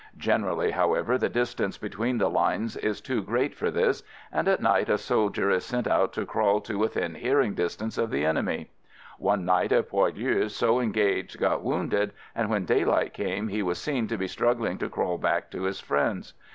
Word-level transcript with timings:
Generally, 0.17 0.71
however, 0.71 1.15
the 1.19 1.29
distance 1.29 1.77
between 1.77 2.17
the 2.17 2.27
lines 2.27 2.75
is 2.75 3.01
too 3.01 3.21
great 3.21 3.53
for 3.53 3.69
this, 3.69 4.01
and 4.31 4.47
at 4.47 4.59
night 4.59 4.89
a 4.89 4.97
sol 4.97 5.29
dier 5.29 5.51
is 5.51 5.63
sent 5.63 5.85
out 5.85 6.11
to 6.13 6.25
crawl 6.25 6.59
to 6.61 6.79
within 6.79 7.13
hear 7.13 7.39
ing 7.39 7.53
distance 7.53 7.99
of 7.99 8.09
the 8.09 8.25
enemy. 8.25 8.71
One 9.19 9.45
night 9.45 9.71
a 9.71 9.83
poilu 9.83 10.49
so 10.49 10.79
engaged 10.79 11.37
got 11.37 11.61
wounded 11.61 12.13
and 12.33 12.49
when 12.49 12.65
daylight 12.65 13.13
came 13.13 13.49
he 13.49 13.61
was 13.61 13.77
seen 13.79 14.07
to 14.07 14.17
be 14.17 14.27
struggling 14.27 14.79
to 14.79 14.89
crawl 14.89 15.19
back 15.19 15.51
to 15.51 15.61
his 15.65 15.79
friends. 15.79 16.33